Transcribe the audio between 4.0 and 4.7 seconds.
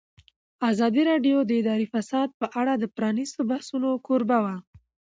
کوربه وه.